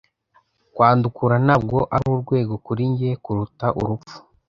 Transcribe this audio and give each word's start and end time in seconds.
Kwandukura 0.73 1.35
ntabwo 1.45 1.77
ari 1.95 2.05
urwego 2.13 2.53
kuri 2.65 2.81
njye 2.91 3.11
kuruta 3.23 3.67
urupfu. 3.81 4.15